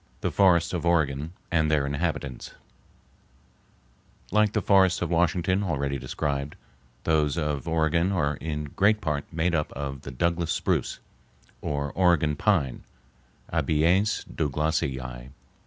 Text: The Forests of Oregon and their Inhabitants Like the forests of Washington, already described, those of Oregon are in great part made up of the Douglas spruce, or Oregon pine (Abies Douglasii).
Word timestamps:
The 0.21 0.31
Forests 0.31 0.73
of 0.73 0.83
Oregon 0.83 1.33
and 1.51 1.69
their 1.69 1.85
Inhabitants 1.85 2.55
Like 4.31 4.53
the 4.53 4.61
forests 4.63 4.99
of 5.03 5.11
Washington, 5.11 5.61
already 5.61 5.99
described, 5.99 6.55
those 7.03 7.37
of 7.37 7.67
Oregon 7.67 8.11
are 8.11 8.35
in 8.37 8.71
great 8.75 8.99
part 8.99 9.31
made 9.31 9.53
up 9.53 9.71
of 9.73 10.01
the 10.01 10.09
Douglas 10.09 10.51
spruce, 10.51 10.97
or 11.61 11.91
Oregon 11.91 12.35
pine 12.35 12.83
(Abies 13.53 14.25
Douglasii). 14.25 15.29